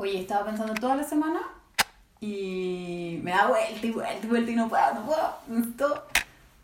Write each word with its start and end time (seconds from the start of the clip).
Oye, 0.00 0.20
estaba 0.20 0.46
pensando 0.46 0.74
toda 0.74 0.94
la 0.94 1.02
semana 1.02 1.40
y 2.20 3.18
me 3.20 3.32
da 3.32 3.48
vuelta 3.48 3.84
y 3.84 3.90
vuelta 3.90 4.24
y 4.24 4.28
vuelta 4.28 4.50
y 4.52 4.54
no 4.54 4.68
puedo, 4.68 4.94
no 4.94 5.06
puedo. 5.06 5.34
Necesito 5.48 6.04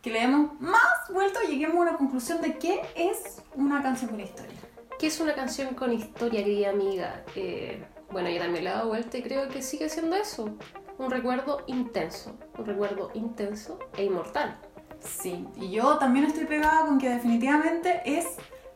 que 0.00 0.10
le 0.10 0.20
demos 0.20 0.60
más 0.60 1.10
vuelta 1.12 1.42
y 1.42 1.48
lleguemos 1.48 1.78
a 1.78 1.80
una 1.80 1.96
conclusión 1.96 2.40
de 2.40 2.56
qué 2.58 2.82
es 2.94 3.42
una 3.56 3.82
canción 3.82 4.12
con 4.12 4.20
historia. 4.20 4.60
¿Qué 5.00 5.08
es 5.08 5.18
una 5.18 5.34
canción 5.34 5.74
con 5.74 5.92
historia, 5.92 6.44
querida 6.44 6.70
amiga? 6.70 7.24
Eh, 7.34 7.84
bueno, 8.12 8.28
yo 8.30 8.38
también 8.38 8.62
le 8.62 8.70
he 8.70 8.72
dado 8.72 8.86
vuelta 8.86 9.18
y 9.18 9.22
creo 9.24 9.48
que 9.48 9.62
sigue 9.62 9.88
siendo 9.88 10.14
eso. 10.14 10.56
Un 10.98 11.10
recuerdo 11.10 11.64
intenso. 11.66 12.38
Un 12.56 12.66
recuerdo 12.66 13.10
intenso 13.14 13.80
e 13.96 14.04
inmortal. 14.04 14.60
Sí, 15.00 15.44
y 15.56 15.72
yo 15.72 15.98
también 15.98 16.26
estoy 16.26 16.44
pegada 16.44 16.86
con 16.86 17.00
que 17.00 17.08
definitivamente 17.08 18.00
es 18.04 18.26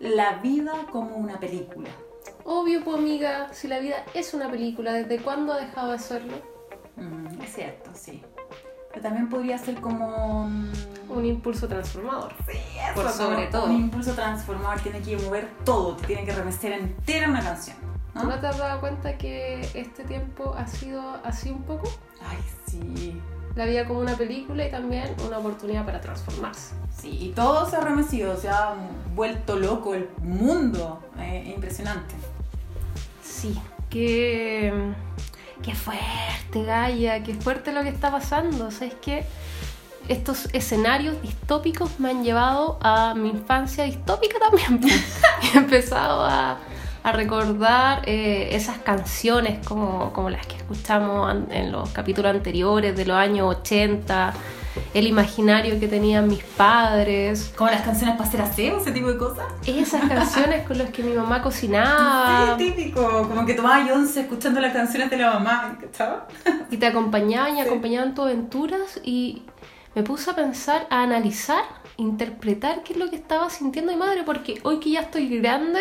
la 0.01 0.39
vida 0.41 0.73
como 0.91 1.15
una 1.15 1.39
película. 1.39 1.91
Obvio, 2.51 2.83
pues 2.83 2.97
amiga, 2.97 3.49
si 3.53 3.69
la 3.69 3.79
vida 3.79 3.97
es 4.15 4.33
una 4.33 4.51
película, 4.51 4.95
¿desde 4.95 5.19
cuándo 5.19 5.53
ha 5.53 5.59
dejado 5.59 5.93
de 5.93 5.99
serlo? 5.99 6.33
Mm, 6.97 7.43
es 7.43 7.55
cierto, 7.55 7.91
sí. 7.93 8.23
Pero 8.89 9.03
también 9.03 9.29
podría 9.29 9.59
ser 9.59 9.79
como... 9.83 10.49
Un 11.11 11.27
impulso 11.27 11.69
transformador. 11.69 12.33
Sí, 12.51 12.57
eso, 12.57 12.95
Por 12.95 13.11
sobre 13.11 13.49
todo. 13.49 13.67
Un 13.67 13.73
impulso 13.73 14.15
transformador 14.15 14.81
tiene 14.81 15.03
que 15.03 15.19
mover 15.19 15.47
todo, 15.63 15.95
te 15.97 16.07
tiene 16.07 16.25
que 16.25 16.33
remecer 16.33 16.73
entera 16.73 17.29
una 17.29 17.43
canción. 17.43 17.77
¿no? 18.15 18.23
¿Tú 18.23 18.29
no 18.29 18.41
te 18.41 18.47
has 18.47 18.57
dado 18.57 18.81
cuenta 18.81 19.19
que 19.19 19.61
este 19.75 20.05
tiempo 20.05 20.55
ha 20.57 20.67
sido 20.67 21.03
así 21.25 21.51
un 21.51 21.65
poco? 21.65 21.91
Ay, 22.27 22.39
sí. 22.67 23.21
La 23.57 23.67
vida 23.67 23.87
como 23.87 24.01
una 24.01 24.17
película 24.17 24.67
y 24.67 24.71
también 24.71 25.15
una 25.27 25.37
oportunidad 25.37 25.85
para 25.85 26.01
transformarse. 26.01 26.75
Sí, 26.97 27.27
y 27.27 27.29
todo 27.33 27.69
se 27.69 27.77
ha 27.77 27.81
remecido, 27.83 28.39
se 28.39 28.49
ha 28.49 28.75
vuelto 29.15 29.59
loco 29.59 29.95
el 29.95 30.09
mundo. 30.23 31.03
Eh, 31.19 31.53
impresionante. 31.55 32.15
Sí, 33.41 33.57
qué, 33.89 34.73
fuerte, 35.73 36.65
Gaia, 36.65 37.23
qué 37.23 37.35
fuerte 37.35 37.71
lo 37.71 37.85
que 37.85 37.89
está 37.89 38.11
pasando. 38.11 38.73
¿Sabes 38.73 38.95
qué? 39.01 39.27
Estos 40.09 40.53
escenarios 40.53 41.23
distópicos 41.23 42.01
me 42.01 42.11
han 42.11 42.25
llevado 42.25 42.81
a 42.83 43.15
mi 43.15 43.29
infancia 43.29 43.85
distópica 43.85 44.41
también. 44.41 44.81
He 45.55 45.57
empezado 45.57 46.25
a, 46.25 46.59
a 47.05 47.13
recordar 47.13 48.03
eh, 48.07 48.49
esas 48.57 48.79
canciones 48.79 49.65
como, 49.65 50.13
como 50.13 50.31
las 50.31 50.45
que 50.45 50.57
escuchamos 50.57 51.33
en 51.51 51.71
los 51.71 51.91
capítulos 51.91 52.35
anteriores 52.35 52.97
de 52.97 53.07
los 53.07 53.17
años 53.17 53.55
80, 53.59 54.35
el 54.95 55.07
imaginario 55.07 55.79
que 55.81 55.89
tenían 55.89 56.29
mis 56.29 56.43
padres, 56.45 57.53
Como 57.57 57.71
las 57.71 57.83
canciones 57.83 58.17
para 58.17 58.29
hacer 58.29 58.41
aseo, 58.43 58.79
ese 58.79 58.93
tipo 58.93 59.09
de 59.09 59.19
cosas. 59.19 59.47
esas 59.67 60.03
canciones 60.09 60.67
con 60.67 60.79
las 60.79 60.91
que 60.91 61.03
mi 61.03 61.13
mamá 61.15 61.43
cocinaba. 61.43 62.57
Sí, 62.59 62.71
típico. 62.71 63.29
Como 63.29 63.45
que 63.47 63.55
tomaba 63.55 63.85
once 63.93 64.21
escuchando 64.21 64.61
las 64.61 64.73
canciones 64.73 65.11
de 65.11 65.17
la 65.17 65.35
mamá, 65.35 65.79
¿cachai? 65.81 66.17
y 66.71 66.77
te 66.77 66.87
acompañaban 66.87 67.53
y 67.57 67.63
Sí. 67.63 67.67
acompañaban 67.67 68.15
tus 68.15 68.25
aventuras 68.27 69.01
y 69.05 69.43
me 69.95 70.03
puse 70.03 70.31
a 70.31 70.35
pensar, 70.37 70.87
a 70.91 71.03
analizar, 71.03 71.63
interpretar 71.97 72.83
qué 72.85 72.93
es 72.93 72.99
lo 72.99 73.11
que 73.11 73.17
estaba 73.17 73.51
sintiendo 73.51 73.93
mi 73.93 73.99
madre, 73.99 74.23
porque 74.25 74.61
hoy 74.63 74.79
que 74.81 74.91
ya 74.91 75.01
estoy 75.01 75.39
grande 75.41 75.81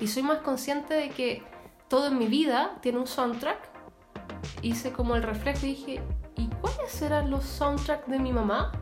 y 0.00 0.06
soy 0.08 0.22
más 0.22 0.38
consciente 0.38 0.94
de 0.94 1.10
que 1.10 1.42
todo 1.88 2.06
en 2.08 2.18
mi 2.18 2.26
vida 2.26 2.72
tiene 2.80 2.98
un 2.98 3.06
soundtrack, 3.06 3.58
hice 4.62 4.92
como 4.92 5.16
el 5.16 5.22
reflejo 5.22 5.66
y 5.66 5.70
dije, 5.70 6.02
¿y 6.36 6.48
cuáles 6.60 7.02
eran 7.02 7.30
los 7.30 7.44
soundtracks 7.44 8.08
de 8.08 8.18
mi 8.18 8.32
mamá? 8.32 8.72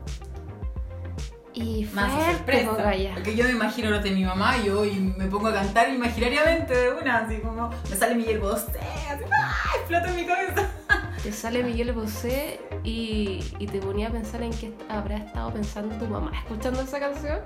Y 1.53 1.85
Más 1.93 2.11
fuerte, 2.11 2.35
sorpresa. 2.35 2.83
Gaya. 2.83 3.13
Porque 3.15 3.35
yo 3.35 3.43
me 3.45 3.51
imagino 3.51 3.89
los 3.89 4.03
de 4.03 4.11
mi 4.11 4.23
mamá 4.23 4.57
y 4.57 4.65
yo 4.65 4.85
y 4.85 4.99
me 4.99 5.25
pongo 5.25 5.47
a 5.47 5.53
cantar 5.53 5.89
imaginariamente 5.89 6.75
de 6.75 6.91
una, 6.91 7.17
así 7.17 7.39
como 7.39 7.69
me 7.89 7.95
sale 7.95 8.13
Miguel 8.13 8.39
Bosé, 8.39 8.79
así, 9.09 9.23
¡ah! 9.33 9.55
explota 9.77 10.09
en 10.09 10.15
mi 10.17 10.25
cabeza. 10.25 10.69
Te 11.23 11.31
sale 11.31 11.63
Miguel 11.63 11.93
Bosé 11.93 12.61
y, 12.83 13.43
y 13.57 13.65
te 13.65 13.79
ponía 13.79 14.07
a 14.07 14.11
pensar 14.11 14.43
en 14.43 14.51
qué 14.51 14.71
habrá 14.87 15.17
estado 15.17 15.51
pensando 15.51 15.95
tu 15.97 16.05
mamá 16.05 16.31
escuchando 16.37 16.79
esa 16.81 16.99
canción. 16.99 17.39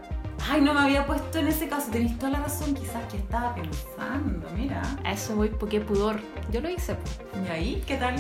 Ay, 0.50 0.62
no 0.62 0.74
me 0.74 0.82
había 0.82 1.06
puesto 1.06 1.40
en 1.40 1.48
ese 1.48 1.68
caso, 1.70 1.92
tenés 1.92 2.18
toda 2.18 2.32
la 2.32 2.40
razón, 2.40 2.74
quizás 2.74 3.04
que 3.12 3.18
estaba 3.18 3.56
pensando, 3.56 4.50
mira. 4.56 4.82
A 5.04 5.12
eso 5.12 5.36
voy 5.36 5.50
porque 5.50 5.80
pudor. 5.82 6.20
Yo 6.52 6.62
lo 6.62 6.70
hice. 6.70 6.98
¿Y 7.46 7.50
ahí 7.52 7.84
qué 7.86 7.98
tal? 7.98 8.16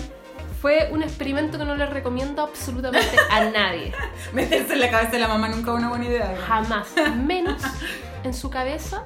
Fue 0.61 0.89
un 0.91 1.01
experimento 1.01 1.57
que 1.57 1.65
no 1.65 1.75
le 1.75 1.87
recomiendo 1.87 2.43
absolutamente 2.43 3.17
a 3.31 3.45
nadie. 3.51 3.91
Meterse 4.33 4.73
en 4.73 4.79
la 4.79 4.91
cabeza 4.91 5.11
de 5.13 5.19
la 5.19 5.27
mamá 5.27 5.49
nunca 5.49 5.71
es 5.71 5.77
una 5.77 5.89
buena 5.89 6.05
idea. 6.05 6.31
¿no? 6.31 6.41
Jamás. 6.45 6.87
Menos 7.17 7.61
en 8.23 8.33
su 8.33 8.49
cabeza 8.49 9.03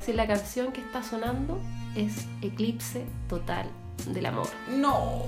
si 0.00 0.12
la 0.12 0.26
canción 0.26 0.70
que 0.72 0.80
está 0.82 1.02
sonando 1.02 1.58
es 1.96 2.26
Eclipse 2.42 3.06
Total 3.28 3.66
del 4.06 4.26
Amor. 4.26 4.48
No, 4.70 5.24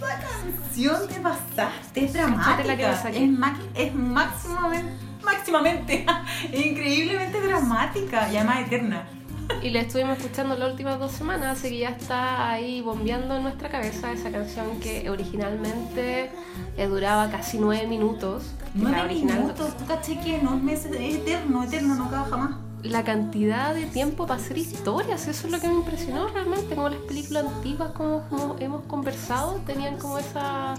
mansa 0.00 0.18
canción 0.20 1.08
te 1.08 1.20
pasaste, 1.20 2.04
es 2.04 2.12
dramática. 2.12 3.10
es, 3.10 3.30
es 3.74 3.94
máximamente, 3.94 4.92
máximamente, 5.24 6.06
increíblemente 6.52 7.40
dramática 7.40 8.30
y 8.32 8.36
además 8.36 8.60
eterna. 8.66 9.06
Y 9.62 9.70
la 9.70 9.80
estuvimos 9.80 10.18
escuchando 10.18 10.56
las 10.56 10.70
últimas 10.72 10.98
dos 10.98 11.12
semanas, 11.12 11.58
así 11.58 11.70
que 11.70 11.78
ya 11.78 11.90
está 11.90 12.50
ahí 12.50 12.80
bombeando 12.82 13.36
en 13.36 13.44
nuestra 13.44 13.68
cabeza 13.68 14.10
esa 14.12 14.30
canción 14.32 14.80
que 14.80 15.08
originalmente 15.08 16.32
eh, 16.76 16.86
duraba 16.88 17.30
casi 17.30 17.58
nueve 17.58 17.86
minutos. 17.86 18.52
Nueve 18.74 19.02
original- 19.02 19.38
minutos, 19.42 19.76
tú 19.76 19.86
caché 19.86 20.18
que 20.20 20.42
no 20.42 20.56
meses, 20.58 20.90
es 20.98 21.14
eterno, 21.16 21.62
eterno, 21.62 21.94
no 21.94 22.04
acaba 22.06 22.26
jamás. 22.28 22.50
La 22.88 23.04
cantidad 23.04 23.74
de 23.74 23.86
tiempo 23.86 24.26
para 24.26 24.40
hacer 24.40 24.58
historias, 24.58 25.28
eso 25.28 25.46
es 25.46 25.52
lo 25.52 25.60
que 25.60 25.68
me 25.68 25.74
impresionó 25.74 26.28
realmente, 26.28 26.74
como 26.74 26.88
las 26.88 27.00
películas 27.00 27.46
antiguas, 27.46 27.90
como, 27.92 28.28
como 28.28 28.56
hemos 28.58 28.82
conversado, 28.82 29.60
tenían 29.66 29.98
como 29.98 30.18
esa 30.18 30.74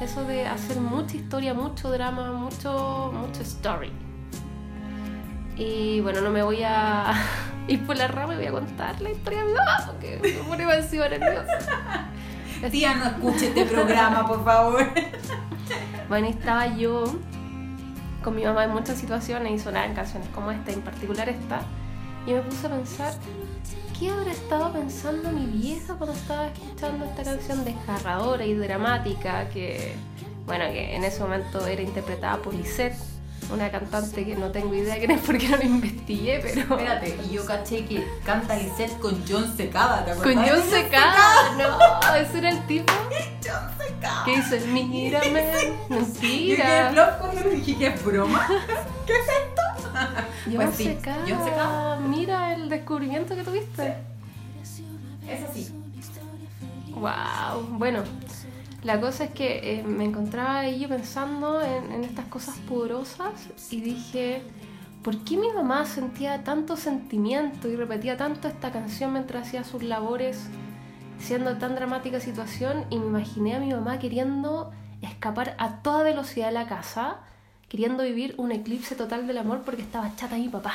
eso 0.00 0.24
de 0.24 0.46
hacer 0.46 0.80
mucha 0.80 1.16
historia, 1.16 1.54
mucho 1.54 1.90
drama, 1.90 2.32
mucho, 2.32 3.12
mucho 3.14 3.42
story. 3.42 3.92
Y 5.56 6.00
bueno, 6.00 6.20
no 6.20 6.30
me 6.30 6.42
voy 6.42 6.62
a 6.64 7.12
ir 7.68 7.86
por 7.86 7.96
la 7.96 8.08
rama 8.08 8.34
y 8.34 8.36
voy 8.36 8.46
a 8.46 8.52
contar 8.52 9.00
la 9.00 9.10
historia 9.10 9.40
de 9.40 9.46
mi 9.46 9.52
mamá, 9.54 9.84
porque 9.86 10.20
me 10.22 10.48
pone 10.48 10.74
encima 10.74 11.08
nerviosa. 11.08 12.08
Tía, 12.70 12.94
no 12.94 13.04
escuche 13.04 13.48
este 13.48 13.66
programa, 13.66 14.26
por 14.26 14.44
favor. 14.44 14.86
Bueno, 16.08 16.28
estaba 16.28 16.66
yo 16.66 17.04
con 18.24 18.34
mi 18.34 18.42
mamá 18.42 18.64
en 18.64 18.70
muchas 18.70 18.98
situaciones 18.98 19.52
y 19.52 19.58
sonaban 19.62 19.94
canciones 19.94 20.28
como 20.34 20.50
esta, 20.50 20.72
en 20.72 20.80
particular 20.80 21.28
esta, 21.28 21.60
y 22.26 22.32
me 22.32 22.40
puse 22.40 22.66
a 22.66 22.70
pensar, 22.70 23.14
¿qué 23.98 24.08
habrá 24.08 24.32
estado 24.32 24.72
pensando 24.72 25.30
mi 25.30 25.44
vieja 25.44 25.94
cuando 25.94 26.16
estaba 26.16 26.46
escuchando 26.46 27.04
esta 27.04 27.22
canción 27.22 27.64
desgarradora 27.66 28.46
y 28.46 28.54
dramática 28.54 29.50
que, 29.50 29.94
bueno, 30.46 30.64
que 30.72 30.96
en 30.96 31.04
ese 31.04 31.20
momento 31.20 31.66
era 31.66 31.82
interpretada 31.82 32.38
por 32.38 32.54
Lisette, 32.54 32.96
una 33.52 33.70
cantante 33.70 34.24
que 34.24 34.36
no 34.36 34.50
tengo 34.50 34.74
idea 34.74 34.96
quién 34.96 35.10
es 35.10 35.20
porque 35.20 35.46
no 35.50 35.58
la 35.58 35.64
investigué, 35.64 36.40
pero... 36.42 36.78
Espérate, 36.78 37.18
y 37.28 37.34
yo 37.34 37.44
caché 37.44 37.84
que 37.84 38.02
canta 38.24 38.56
Lisette 38.56 38.98
con 39.00 39.22
John 39.28 39.54
Secada, 39.54 40.02
¿te 40.02 40.12
acuerdas? 40.12 40.34
Con 40.34 40.48
John 40.48 40.70
Secada, 40.70 41.56
no, 41.58 42.16
ese 42.16 42.38
era 42.38 42.48
el 42.48 42.66
tipo 42.66 42.90
John. 43.44 43.83
Que 44.24 44.36
dice, 44.36 44.60
mírame, 44.66 45.24
Yo 45.28 45.32
quedé 45.32 45.88
mentira. 45.88 47.16
cuando 47.20 47.40
le 47.40 47.50
dije 47.56 47.76
que 47.76 47.86
es 47.88 48.04
broma. 48.04 48.46
¿Qué 49.06 49.12
es 49.12 49.28
esto? 49.28 49.62
John 50.46 50.56
Pues 50.56 50.76
sí, 50.76 50.98
mira 52.08 52.54
el 52.54 52.68
descubrimiento 52.68 53.34
que 53.34 53.42
tuviste. 53.42 53.96
Es 55.28 55.42
así. 55.48 55.72
Wow, 56.90 57.66
bueno, 57.70 58.02
la 58.82 59.00
cosa 59.00 59.24
es 59.24 59.30
que 59.30 59.78
eh, 59.78 59.82
me 59.82 60.04
encontraba 60.04 60.60
ahí 60.60 60.78
yo 60.80 60.88
pensando 60.88 61.62
en, 61.62 61.90
en 61.92 62.04
estas 62.04 62.26
cosas 62.26 62.56
pudorosas 62.68 63.32
y 63.70 63.80
dije, 63.80 64.42
¿por 65.02 65.18
qué 65.24 65.36
mi 65.36 65.50
mamá 65.52 65.86
sentía 65.86 66.44
tanto 66.44 66.76
sentimiento 66.76 67.68
y 67.68 67.76
repetía 67.76 68.16
tanto 68.16 68.48
esta 68.48 68.70
canción 68.70 69.12
mientras 69.12 69.48
hacía 69.48 69.64
sus 69.64 69.82
labores, 69.82 70.48
siendo 71.18 71.56
tan 71.58 71.74
dramática 71.74 72.20
situación? 72.20 72.84
Y 72.90 72.98
me 72.98 73.06
imaginé 73.06 73.56
a 73.56 73.60
mi 73.60 73.72
mamá 73.72 73.98
queriendo 73.98 74.72
escapar 75.02 75.54
a 75.58 75.82
toda 75.82 76.02
velocidad 76.02 76.46
de 76.46 76.52
la 76.52 76.66
casa, 76.66 77.18
queriendo 77.68 78.02
vivir 78.02 78.34
un 78.38 78.52
eclipse 78.52 78.94
total 78.94 79.26
del 79.26 79.38
amor 79.38 79.62
porque 79.64 79.82
estaba 79.82 80.14
chata 80.16 80.36
mi 80.36 80.48
papá. 80.48 80.72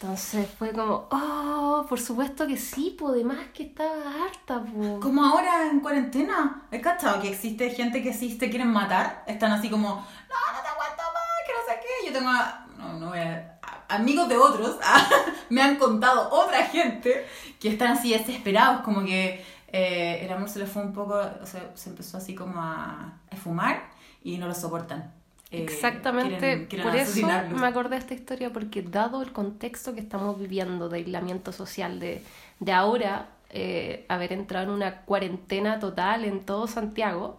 Entonces 0.00 0.48
fue 0.58 0.72
como, 0.72 1.06
oh, 1.10 1.86
por 1.88 1.98
supuesto 2.00 2.46
que 2.46 2.58
sí, 2.58 2.94
po, 2.98 3.12
de 3.12 3.24
más 3.24 3.38
que 3.54 3.62
estaba 3.64 3.94
harta, 4.26 4.60
po. 4.62 5.00
Como 5.00 5.24
ahora 5.24 5.66
en 5.70 5.80
cuarentena. 5.80 6.62
¿Has 6.70 6.80
cachado 6.80 7.22
que 7.22 7.30
existe 7.30 7.70
gente 7.70 8.02
que 8.02 8.12
sí 8.12 8.36
te 8.36 8.50
quieren 8.50 8.68
matar? 8.70 9.24
Están 9.26 9.52
así 9.52 9.70
como, 9.70 9.88
no, 9.88 9.94
no 9.94 10.62
te 10.62 10.68
aguanto 10.68 11.02
más, 11.02 11.46
que 11.46 11.52
no 11.52 11.72
sé 11.74 11.80
qué. 11.80 12.06
Yo 12.08 12.12
tengo, 12.12 12.28
a- 12.30 12.66
no, 12.76 12.92
no 12.98 13.08
voy 13.10 13.18
a- 13.18 13.58
a- 13.62 13.94
amigos 13.94 14.28
de 14.28 14.36
otros, 14.36 14.76
me 15.48 15.62
han 15.62 15.76
contado 15.76 16.28
otra 16.30 16.64
gente 16.66 17.26
que 17.64 17.70
están 17.74 17.92
así 17.92 18.12
desesperados, 18.12 18.82
como 18.82 19.04
que 19.04 19.42
eh, 19.72 20.20
el 20.24 20.32
amor 20.32 20.48
se 20.48 20.58
le 20.60 20.66
fue 20.66 20.82
un 20.82 20.92
poco, 20.92 21.14
o 21.42 21.46
sea, 21.46 21.72
se 21.74 21.90
empezó 21.90 22.18
así 22.18 22.34
como 22.34 22.60
a, 22.60 23.18
a 23.30 23.36
fumar 23.36 23.90
y 24.22 24.38
no 24.38 24.46
lo 24.48 24.54
soportan. 24.54 25.12
Eh, 25.50 25.62
Exactamente, 25.64 26.38
quieren- 26.38 26.66
quieren 26.66 26.86
por 26.88 26.96
eso 26.96 27.12
me 27.60 27.66
acordé 27.66 27.90
de 27.90 27.96
esta 27.98 28.14
historia, 28.14 28.52
porque 28.52 28.82
dado 28.82 29.22
el 29.22 29.32
contexto 29.32 29.94
que 29.94 30.00
estamos 30.00 30.38
viviendo 30.38 30.88
de 30.88 30.98
aislamiento 30.98 31.52
social 31.52 32.00
de, 32.00 32.22
de 32.60 32.72
ahora, 32.72 33.28
eh, 33.50 34.04
haber 34.08 34.32
entrado 34.32 34.64
en 34.66 34.70
una 34.70 35.02
cuarentena 35.02 35.78
total 35.80 36.24
en 36.24 36.44
todo 36.44 36.66
Santiago, 36.66 37.38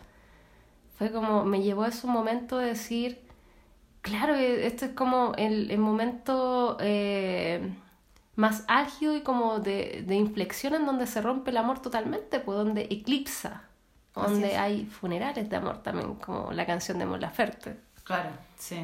fue 0.98 1.12
como, 1.12 1.44
me 1.45 1.62
llevó 1.62 1.83
a 1.83 1.89
ese 1.89 2.07
momento 2.07 2.57
de 2.57 2.68
decir, 2.68 3.19
claro, 4.01 4.36
esto 4.36 4.86
es 4.86 4.92
como 4.94 5.33
el, 5.38 5.72
el 5.72 5.80
momento 5.80 6.77
eh, 6.80 7.74
más 8.36 8.64
álgido 8.68 9.16
y 9.16 9.22
como 9.22 9.60
de, 9.60 10.04
de 10.06 10.16
inflexión 10.16 10.76
en 10.76 10.86
donde 10.86 11.08
se 11.08 11.22
rompe 11.22 11.52
el 11.52 11.58
amor 11.58 11.80
totalmente, 11.82 12.40
pues 12.40 12.58
donde 12.58 12.88
eclipsa, 12.90 13.64
donde 14.14 14.58
hay 14.58 14.86
funerales 14.86 15.50
de 15.50 15.56
amor 15.56 15.84
también, 15.84 16.16
como 16.16 16.52
la 16.52 16.66
canción 16.66 17.00
de 17.00 17.06
Mon 17.06 17.22
Laferte. 17.22 17.78
Claro, 18.06 18.30
sí. 18.57 18.78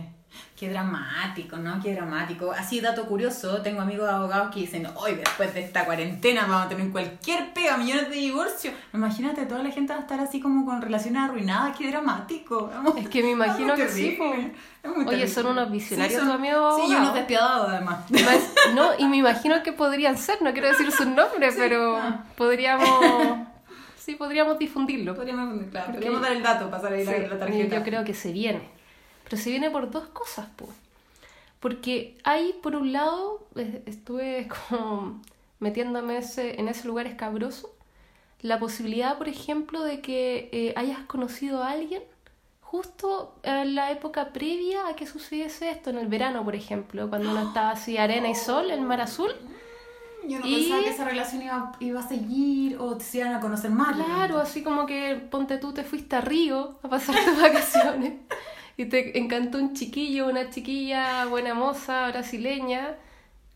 Qué 0.56 0.70
dramático, 0.70 1.58
¿no? 1.58 1.82
Qué 1.84 1.94
dramático. 1.94 2.54
Así, 2.54 2.80
dato 2.80 3.06
curioso, 3.06 3.62
tengo 3.62 3.82
amigos 3.82 4.10
abogados 4.10 4.54
que 4.54 4.62
dicen, 4.62 4.88
hoy 4.96 5.16
después 5.16 5.54
de 5.54 5.60
esta 5.60 5.84
cuarentena 5.84 6.44
vamos 6.48 6.68
a 6.68 6.70
tener 6.70 6.90
cualquier 6.90 7.52
pega, 7.54 7.76
millones 7.76 8.10
de 8.10 8.16
divorcios. 8.16 8.74
Imagínate, 8.94 9.46
toda 9.46 9.62
la 9.62 9.72
gente 9.72 9.92
va 9.92 10.00
a 10.00 10.04
estar 10.04 10.22
así 10.22 10.40
como 10.40 10.66
con 10.66 10.82
relaciones 10.82 11.22
arruinadas, 11.24 11.76
qué 11.78 11.90
dramático. 11.90 12.72
Vamos- 12.74 12.96
Es 12.98 13.10
que 13.10 13.22
me 13.24 13.32
imagino 13.32 13.76
que 13.76 13.90
sí, 13.90 14.16
terrible, 14.18 14.54
es 14.82 14.90
muy 14.90 15.00
Oye, 15.00 15.06
terrible. 15.10 15.28
son 15.28 15.46
unos 15.48 15.70
visionarios 15.70 16.20
son- 16.20 16.28
tus 16.30 16.36
amigos 16.40 16.82
Sí, 16.88 16.96
unos 16.96 17.14
despiadados 17.14 17.70
además. 17.70 18.10
Más- 18.10 18.74
No, 18.74 18.92
y 18.98 19.06
me 19.10 19.18
imagino 19.18 19.62
que 19.64 19.74
podrían 19.74 20.18
ser, 20.18 20.42
no 20.42 20.54
quiero 20.54 20.70
decir 20.70 20.90
sus 20.94 21.08
nombres, 21.08 21.56
pero 21.58 22.00
podríamos, 22.38 22.88
sí, 23.98 24.16
podríamos 24.16 24.58
difundirlo. 24.58 25.14
Podríamos, 25.14 25.62
claro, 25.72 25.88
Porque- 25.88 26.00
podríamos 26.00 26.22
dar 26.22 26.32
el 26.32 26.42
dato, 26.42 26.70
pasar 26.72 26.94
ahí 26.94 27.04
la- 27.04 27.12
Sí, 27.14 27.22
la, 27.30 27.38
tarjeta. 27.38 27.76
Yo 27.80 27.84
creo 27.84 28.06
que 28.06 28.14
se 28.14 28.32
viene. 28.32 28.80
Pero 29.32 29.42
se 29.42 29.50
viene 29.50 29.70
por 29.72 29.90
dos 29.90 30.08
cosas, 30.10 30.48
po. 30.58 30.68
Porque 31.62 32.18
hay, 32.26 32.54
por 32.62 32.76
un 32.76 32.92
lado, 32.92 33.48
estuve 33.86 34.50
como 34.70 35.22
metiéndome 35.62 36.18
ese, 36.18 36.60
en 36.60 36.68
ese 36.68 36.86
lugar 36.88 37.08
escabroso, 37.08 37.74
la 38.42 38.60
posibilidad, 38.60 39.18
por 39.18 39.30
ejemplo, 39.30 39.84
de 39.84 40.02
que 40.02 40.50
eh, 40.52 40.74
hayas 40.76 41.00
conocido 41.06 41.64
a 41.64 41.70
alguien 41.72 42.04
justo 42.62 43.36
en 43.44 43.76
la 43.76 43.92
época 43.92 44.34
previa 44.34 44.88
a 44.88 44.96
que 44.96 45.06
sucediese 45.08 45.70
esto, 45.70 45.92
en 45.92 45.98
el 45.98 46.08
verano, 46.08 46.44
por 46.44 46.56
ejemplo, 46.56 47.10
cuando 47.10 47.32
uno 47.32 47.48
estaba 47.48 47.72
así, 47.72 47.98
arena 47.98 48.30
y 48.30 48.36
sol, 48.36 48.70
el 48.72 48.82
mar 48.82 49.00
azul. 49.02 49.32
Yo 50.28 50.40
no 50.40 50.46
Y- 50.48 50.56
pensaba 50.56 50.84
que 50.84 50.90
esa 50.90 51.06
relación 51.06 51.42
iba, 51.42 51.72
iba 51.80 52.00
a 52.02 52.08
seguir 52.08 52.78
o 52.80 53.00
se 53.00 53.20
iban 53.20 53.34
a 53.34 53.40
conocer 53.40 53.72
más. 53.72 53.96
Claro, 53.96 54.40
así 54.40 54.64
como 54.64 54.86
que 54.86 55.16
ponte 55.30 55.58
tú 55.58 55.74
te 55.74 55.84
fuiste 55.84 56.16
a 56.18 56.22
Río 56.22 56.80
a 56.84 56.88
pasar 56.90 57.16
tus 57.24 57.42
vacaciones 57.42 58.14
y 58.82 58.86
te 58.86 59.20
encantó 59.20 59.60
un 59.60 59.74
chiquillo, 59.74 60.28
una 60.28 60.50
chiquilla 60.50 61.26
buena 61.26 61.54
moza 61.54 62.08
brasileña 62.10 62.98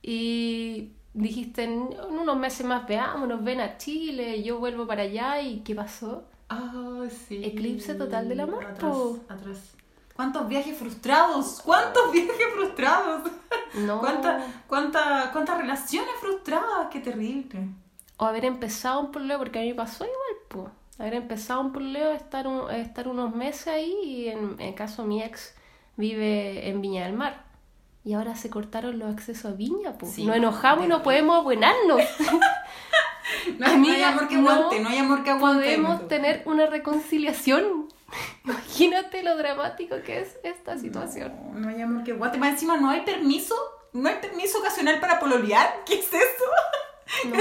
y 0.02 0.92
dijiste 1.14 1.64
en 1.64 1.90
unos 2.10 2.38
meses 2.38 2.66
más 2.66 2.86
veámonos, 2.88 3.44
ven 3.44 3.60
a 3.60 3.78
Chile, 3.78 4.44
yo 4.44 4.60
vuelvo 4.60 4.86
para 4.86 5.04
allá 5.04 5.42
y 5.42 5.62
¿qué 5.62 5.74
pasó? 5.74 6.26
Ay, 6.48 7.10
sí. 7.28 7.44
Eclipse 7.44 7.96
total 7.96 8.30
del 8.30 8.42
amor, 8.42 8.66
Atrás, 8.66 8.96
atrás. 9.28 9.76
¿Cuántos 10.16 10.48
viajes 10.48 10.78
frustrados? 10.78 11.60
¿Cuántos 11.66 12.12
viajes 12.14 12.48
frustrados? 12.56 13.32
No. 13.74 14.00
¿Cuántas 14.00 14.44
cuánta, 14.68 15.32
cuántas 15.34 15.58
relaciones 15.58 16.14
frustradas? 16.22 16.88
Qué 16.92 17.00
terrible. 17.00 17.68
O 18.18 18.26
haber 18.26 18.46
empezado 18.46 19.02
un 19.02 19.12
pololeo, 19.12 19.40
porque 19.40 19.60
a 19.60 19.62
mí 19.64 19.70
me 19.70 19.76
pasó 19.76 20.06
igual. 20.06 20.25
Haber 20.98 21.16
empezado 21.16 21.62
un 21.62 21.72
pololeo, 21.74 22.12
estar, 22.14 22.48
un- 22.48 22.72
estar 22.72 23.08
unos 23.08 23.36
meses 23.36 23.68
ahí 23.68 23.94
y 24.04 24.28
en, 24.30 24.56
en 24.60 24.74
caso 24.74 25.04
mi 25.06 25.22
ex 25.22 25.54
vive 25.98 26.70
en 26.70 26.82
Viña 26.82 27.04
del 27.06 27.14
Mar. 27.14 27.44
Y 28.04 28.14
ahora 28.14 28.36
se 28.36 28.50
cortaron 28.50 29.00
los 29.00 29.12
accesos 29.12 29.52
a 29.52 29.56
Viña, 29.56 29.98
po. 29.98 30.06
Sí, 30.06 30.26
Nos 30.26 30.36
enojamos 30.38 30.86
y 30.86 30.88
no 30.88 31.02
podemos 31.04 31.38
abuenarnos. 31.38 32.02
No, 33.58 33.60
no 33.60 33.66
hay 33.68 33.74
Amiga, 33.74 34.10
amor 34.10 34.28
que 34.28 34.36
no 34.38 34.50
aguante, 34.52 34.80
no 34.82 34.90
hay 34.90 34.98
amor 35.00 35.24
que 35.24 35.30
aguante. 35.32 35.64
podemos 35.66 36.08
tener 36.08 36.44
una 36.46 36.68
reconciliación. 36.68 37.88
Imagínate 38.46 39.24
lo 39.24 39.36
dramático 39.36 39.96
que 40.06 40.22
es 40.22 40.38
esta 40.44 40.78
situación. 40.78 41.34
No, 41.54 41.60
no 41.60 41.70
hay 41.70 41.82
amor 41.82 42.04
que 42.04 42.12
aguante. 42.12 42.38
Más 42.38 42.52
encima 42.52 42.78
no 42.78 42.90
hay 42.92 43.02
permiso, 43.02 43.56
no 43.94 44.08
hay 44.10 44.16
permiso 44.22 44.60
ocasional 44.60 45.00
para 45.00 45.20
pololear. 45.20 45.84
¿Qué 45.86 45.96
es 45.96 46.08
eso? 46.08 46.46
No. 47.26 47.36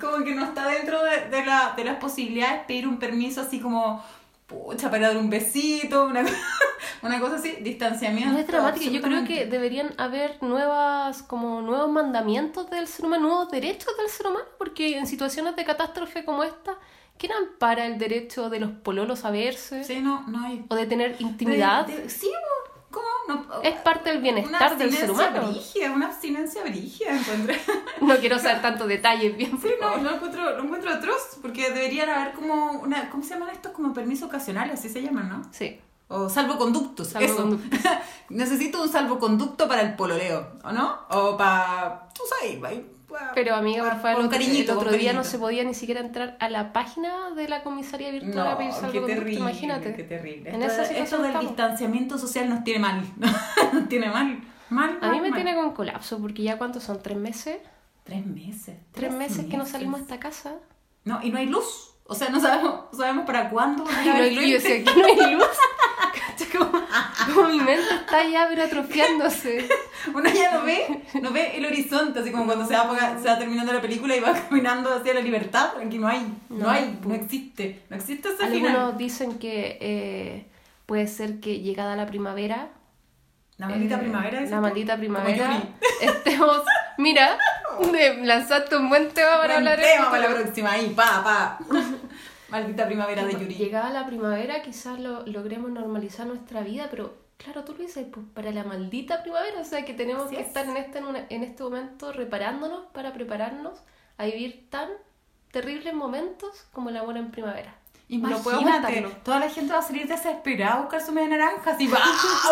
Como 0.00 0.24
que 0.24 0.34
no 0.34 0.44
está 0.44 0.66
dentro 0.68 1.02
de, 1.04 1.28
de, 1.28 1.44
la, 1.44 1.72
de 1.76 1.84
las 1.84 1.96
posibilidades 1.98 2.62
pedir 2.66 2.86
un 2.88 2.98
permiso 2.98 3.40
así 3.40 3.60
como, 3.60 4.02
pucha, 4.46 4.90
para 4.90 5.08
dar 5.08 5.16
un 5.16 5.30
besito, 5.30 6.04
una, 6.06 6.24
una 7.02 7.20
cosa 7.20 7.36
así, 7.36 7.56
distanciamiento. 7.60 8.32
No 8.32 8.38
es 8.38 8.46
dramático, 8.46 8.90
yo 8.90 9.00
creo 9.00 9.24
que 9.24 9.46
deberían 9.46 9.94
haber 9.98 10.42
nuevas, 10.42 11.22
como 11.22 11.60
nuevos 11.62 11.90
mandamientos 11.90 12.68
del 12.70 12.86
ser 12.88 13.06
humano, 13.06 13.28
nuevos 13.28 13.50
derechos 13.50 13.96
del 13.96 14.08
ser 14.08 14.26
humano, 14.26 14.44
porque 14.58 14.98
en 14.98 15.06
situaciones 15.06 15.54
de 15.56 15.64
catástrofe 15.64 16.24
como 16.24 16.42
esta, 16.44 16.76
¿quién 17.18 17.32
ampara 17.32 17.86
el 17.86 17.98
derecho 17.98 18.50
de 18.50 18.60
los 18.60 18.70
pololos 18.70 19.24
a 19.24 19.30
verse? 19.30 19.84
Sí, 19.84 20.00
no, 20.00 20.26
no 20.26 20.44
hay. 20.44 20.64
O 20.68 20.74
de 20.74 20.86
tener 20.86 21.16
intimidad. 21.20 21.86
De- 21.86 22.02
de-. 22.02 22.10
No, 23.28 23.62
Es 23.62 23.76
parte 23.80 24.10
del 24.10 24.20
bienestar 24.22 24.76
del 24.78 24.92
ser 24.92 25.10
humano. 25.10 25.48
brígida, 25.50 25.92
una 25.92 26.06
abstinencia 26.06 26.62
brígida, 26.64 27.10
encontré. 27.16 27.60
No 28.00 28.16
quiero 28.16 28.38
saber 28.38 28.62
tantos 28.62 28.88
detalles 28.88 29.36
bien, 29.36 29.58
Sí, 29.60 29.68
no, 29.80 29.96
lo 29.98 30.14
encuentro, 30.14 30.56
lo 30.56 30.64
encuentro 30.64 30.90
atroz, 30.90 31.38
porque 31.42 31.70
deberían 31.70 32.08
haber 32.08 32.32
como 32.32 32.72
una, 32.80 33.10
¿cómo 33.10 33.22
se 33.22 33.34
llaman 33.34 33.50
estos? 33.50 33.72
Como 33.72 33.92
permisos 33.92 34.28
ocasionales, 34.28 34.78
así 34.78 34.88
se 34.88 35.02
llaman, 35.02 35.28
¿no? 35.28 35.42
Sí. 35.52 35.78
O 36.08 36.28
salvoconductos, 36.28 37.08
eso. 37.08 37.18
Salvoconductos. 37.18 37.80
Necesito 38.30 38.82
un 38.82 38.88
salvoconducto 38.88 39.68
para 39.68 39.82
el 39.82 39.94
pololeo, 39.94 40.52
¿o 40.64 40.72
no? 40.72 41.00
O 41.10 41.36
para, 41.36 42.08
tú 42.14 42.22
sabes, 42.40 42.58
Pero 43.34 43.54
amiga, 43.54 43.84
por 43.90 44.00
favor, 44.02 44.28
cariñito, 44.28 44.72
el 44.72 44.78
otro 44.78 44.92
día 44.92 45.12
no 45.12 45.24
se 45.24 45.38
podía 45.38 45.64
ni 45.64 45.72
siquiera 45.74 46.00
entrar 46.00 46.36
a 46.40 46.50
la 46.50 46.72
página 46.72 47.30
de 47.30 47.48
la 47.48 47.62
comisaría 47.62 48.10
virtual 48.10 48.46
a 48.46 48.50
No, 48.52 48.58
pedir 48.58 48.70
qué 48.70 48.76
salvoconducto, 48.80 49.14
terrible, 49.14 49.40
imagínate. 49.40 49.94
qué 49.94 50.02
terrible. 50.04 50.50
En 50.50 50.62
Esto, 50.62 50.84
situación 50.84 51.22
del 51.22 51.30
estamos. 51.30 51.48
distanciamiento 51.50 52.18
social 52.18 52.48
nos 52.50 52.64
tiene 52.64 52.80
mal, 52.80 53.02
nos 53.72 53.88
tiene 53.88 54.10
mal, 54.10 54.40
mal, 54.68 54.98
A 55.00 55.10
mí 55.10 55.20
me 55.20 55.30
mal. 55.30 55.38
tiene 55.42 55.54
con 55.56 55.72
colapso, 55.72 56.18
porque 56.20 56.42
ya 56.42 56.58
cuántos 56.58 56.82
son, 56.82 57.02
tres 57.02 57.16
meses, 57.16 57.58
Tres 58.04 58.24
meses. 58.26 58.76
tres 58.92 59.12
meses 59.12 59.46
que 59.46 59.56
no 59.56 59.64
salimos 59.66 60.00
a 60.00 60.02
esta 60.02 60.20
casa. 60.20 60.54
No, 61.04 61.20
y 61.22 61.30
no 61.30 61.38
hay 61.38 61.46
luz. 61.46 61.94
O 62.04 62.14
sea, 62.14 62.30
no 62.30 62.40
sabemos, 62.40 62.84
sabemos 62.96 63.26
para 63.26 63.50
cuándo. 63.50 63.84
a 63.86 64.04
no 64.04 64.12
hay 64.14 64.34
luz, 64.34 64.44
yo 64.46 64.54
decía, 64.54 64.76
aquí 64.76 65.00
no 65.00 65.06
hay 65.06 65.34
luz. 65.34 65.46
Como, 66.56 66.70
como 67.34 67.48
mi 67.48 67.58
mente 67.58 67.94
está 67.94 68.24
ya 68.26 68.46
pero 68.48 68.62
atrofiándose. 68.64 69.68
Uno 70.14 70.28
ya 70.30 70.52
no 70.54 70.64
ve, 70.64 71.02
no 71.20 71.30
ve 71.32 71.56
el 71.56 71.66
horizonte, 71.66 72.20
así 72.20 72.30
como 72.30 72.46
cuando 72.46 72.66
se 72.66 72.74
va, 72.74 73.18
se 73.20 73.28
va 73.28 73.38
terminando 73.38 73.72
la 73.72 73.80
película 73.80 74.14
y 74.16 74.20
va 74.20 74.32
caminando 74.48 74.92
hacia 74.94 75.14
la 75.14 75.20
libertad, 75.20 75.70
aquí 75.84 75.98
no 75.98 76.08
hay, 76.08 76.20
no, 76.48 76.56
No, 76.58 76.70
hay, 76.70 76.98
no 77.04 77.14
existe, 77.14 77.82
no 77.90 77.96
existe 77.96 78.28
ese 78.28 78.44
Algunos 78.44 78.70
final. 78.70 78.98
dicen 78.98 79.38
que 79.38 79.78
eh, 79.80 80.46
puede 80.86 81.06
ser 81.06 81.40
que 81.40 81.60
llegada 81.60 81.96
la 81.96 82.06
primavera. 82.06 82.68
La 83.56 83.68
maldita 83.68 83.96
eh, 83.96 83.98
primavera. 83.98 84.40
La 84.42 84.60
maldita 84.60 84.96
primavera. 84.96 85.62
Estemos. 86.00 86.62
Mira, 86.96 87.36
lanzaste 88.22 88.76
un 88.76 88.88
buen 88.88 89.08
tema 89.10 89.30
para 89.38 89.54
Buen 89.54 89.56
hablar 89.58 89.80
tema 89.80 89.94
esto. 89.94 90.10
para 90.10 90.28
la 90.28 90.34
próxima, 90.34 90.72
ahí, 90.72 90.90
pa, 90.94 91.22
pa. 91.24 91.58
Maldita 92.50 92.86
primavera 92.86 93.24
de 93.24 93.32
Yuri. 93.32 93.54
Llegada 93.54 93.90
la 93.90 94.06
primavera, 94.06 94.62
quizás 94.62 94.98
lo, 95.00 95.26
logremos 95.26 95.70
normalizar 95.70 96.26
nuestra 96.26 96.60
vida, 96.62 96.86
pero 96.90 97.14
claro, 97.38 97.64
tú 97.64 97.72
lo 97.72 97.78
dices, 97.78 98.06
pues 98.12 98.26
para 98.34 98.50
la 98.52 98.64
maldita 98.64 99.22
primavera, 99.22 99.60
o 99.60 99.64
sea 99.64 99.84
que 99.84 99.94
tenemos 99.94 100.26
Así 100.26 100.34
que 100.36 100.42
es. 100.42 100.48
estar 100.48 100.66
en 100.68 100.76
este, 100.76 100.98
en, 100.98 101.06
una- 101.06 101.26
en 101.30 101.42
este 101.44 101.62
momento 101.62 102.12
reparándonos 102.12 102.86
para 102.92 103.12
prepararnos 103.12 103.78
a 104.18 104.24
vivir 104.26 104.68
tan 104.70 104.88
terribles 105.50 105.94
momentos 105.94 106.66
como 106.72 106.90
el 106.90 106.96
amor 106.98 107.16
en 107.16 107.30
primavera. 107.30 107.74
No 108.10 108.38
puedo 108.42 108.60
Imagínate, 108.60 108.86
aguantarlo. 108.98 109.22
toda 109.22 109.38
la 109.40 109.50
gente 109.50 109.72
va 109.72 109.78
a 109.80 109.82
salir 109.82 110.06
desesperada 110.08 110.74
a 110.76 110.80
buscar 110.80 111.00
su 111.02 111.12
media 111.12 111.36
naranja, 111.36 111.72
así, 111.72 111.86
¡va! 111.88 112.00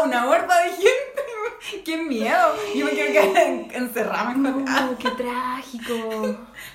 Una 0.04 0.26
horda 0.28 0.54
de 0.64 0.70
gente. 0.70 1.82
¡Qué 1.84 1.96
miedo! 1.96 2.54
Yo 2.74 2.84
me 2.84 2.90
quiero 2.92 3.12
quedar 3.12 3.42
en- 3.46 3.70
encerrada. 3.72 4.34
Ah, 4.68 4.88
¡Oh, 4.92 4.98
qué 4.98 5.10
trágico! 5.12 5.94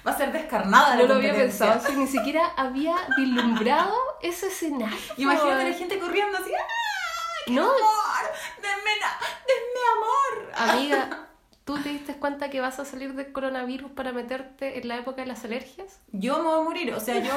Va 0.05 0.11
a 0.11 0.17
ser 0.17 0.31
descarnada 0.31 0.95
la 0.95 1.03
No 1.03 1.07
lo 1.09 1.13
había 1.15 1.33
pensado, 1.35 1.73
así, 1.73 1.93
ni 1.95 2.07
siquiera 2.07 2.53
había 2.57 2.95
vislumbrado 3.17 3.93
ese 4.21 4.47
escenario. 4.47 4.97
Imagínate 5.17 5.69
la 5.69 5.77
gente 5.77 5.99
corriendo 5.99 6.37
así, 6.39 6.51
¡ah! 6.53 6.67
No, 7.47 7.63
amor! 7.63 8.31
¡Denme, 8.61 8.91
amor! 9.95 10.51
amiga, 10.55 11.27
¿tú 11.65 11.77
te 11.81 11.89
diste 11.89 12.15
cuenta 12.15 12.49
que 12.49 12.61
vas 12.61 12.79
a 12.79 12.85
salir 12.85 13.13
del 13.13 13.31
coronavirus 13.31 13.91
para 13.91 14.11
meterte 14.11 14.79
en 14.79 14.87
la 14.87 14.97
época 14.97 15.21
de 15.21 15.27
las 15.27 15.43
alergias? 15.43 15.99
Yo 16.11 16.37
me 16.37 16.43
voy 16.43 16.59
a 16.59 16.63
morir, 16.63 16.93
o 16.93 16.99
sea, 16.99 17.19
yo... 17.19 17.33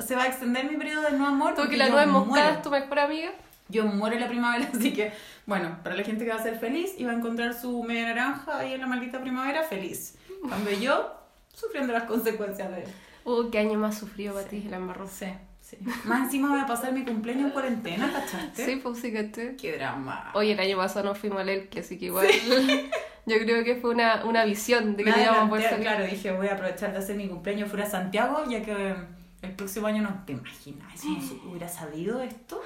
Se 0.00 0.16
va 0.16 0.24
a 0.24 0.26
extender 0.26 0.68
mi 0.68 0.76
periodo 0.76 1.02
de 1.02 1.12
no 1.12 1.24
amor. 1.24 1.54
¿Tú 1.54 1.68
que 1.68 1.76
la 1.76 1.88
nuez 1.88 2.08
moscada 2.08 2.50
es 2.50 2.62
tu 2.62 2.70
mejor 2.70 2.98
amiga? 2.98 3.30
Yo 3.68 3.84
muero 3.84 4.16
en 4.16 4.22
la 4.22 4.28
primavera, 4.28 4.68
así 4.74 4.92
que, 4.92 5.12
bueno, 5.46 5.78
para 5.84 5.94
la 5.94 6.02
gente 6.02 6.24
que 6.24 6.32
va 6.32 6.36
a 6.36 6.42
ser 6.42 6.58
feliz 6.58 6.94
y 6.98 7.04
va 7.04 7.12
a 7.12 7.14
encontrar 7.14 7.54
su 7.54 7.82
media 7.84 8.06
naranja 8.06 8.58
ahí 8.58 8.74
en 8.74 8.80
la 8.80 8.88
maldita 8.88 9.20
primavera, 9.20 9.62
feliz. 9.62 10.16
Cuando 10.48 10.72
yo, 10.72 11.14
sufriendo 11.54 11.92
las 11.92 12.04
consecuencias 12.04 12.70
de 12.72 12.84
Oh, 13.26 13.50
qué 13.50 13.58
año 13.58 13.78
más 13.78 13.96
sufrido 13.96 14.34
para 14.34 14.46
ti, 14.46 14.62
la 14.68 14.76
embarró. 14.76 15.08
Sí, 15.08 15.26
sí. 15.64 15.78
Más 16.04 16.24
encima 16.24 16.50
voy 16.50 16.60
a 16.60 16.66
pasar 16.66 16.92
mi 16.92 17.04
cumpleaños 17.04 17.46
en 17.46 17.50
cuarentena, 17.50 18.12
¿cachaste? 18.12 18.64
Sí, 18.64 18.76
pues 18.76 18.98
sí, 18.98 19.12
¿caché? 19.12 19.56
Qué 19.56 19.76
drama. 19.76 20.30
Oye, 20.34 20.52
el 20.52 20.60
año 20.60 20.76
pasado 20.76 21.06
no 21.06 21.14
fuimos 21.14 21.40
al 21.40 21.48
Elke, 21.48 21.80
así 21.80 21.98
que 21.98 22.06
igual 22.06 22.26
Yo 23.26 23.38
creo 23.38 23.64
que 23.64 23.76
fue 23.76 23.90
una, 23.90 24.24
una 24.26 24.44
visión 24.44 24.96
de 24.96 25.04
que 25.04 25.10
íbamos 25.10 25.48
poder 25.48 25.70
salir. 25.70 25.86
claro, 25.86 26.04
dije, 26.04 26.30
voy 26.32 26.48
a 26.48 26.54
aprovechar 26.54 26.92
de 26.92 26.98
hacer 26.98 27.16
mi 27.16 27.26
cumpleaños 27.26 27.70
fuera 27.70 27.86
a 27.86 27.90
Santiago, 27.90 28.44
ya 28.48 28.62
que 28.62 28.94
el 29.40 29.52
próximo 29.52 29.86
año 29.86 30.02
no 30.02 30.24
te 30.26 30.32
imaginas, 30.32 31.00
si 31.00 31.08
no 31.08 31.42
hubiera 31.50 31.68
sabido 31.68 32.20
esto, 32.20 32.60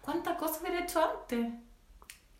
¿cuántas 0.00 0.38
cosas 0.38 0.62
hubiera 0.62 0.80
hecho 0.80 1.02
antes? 1.02 1.52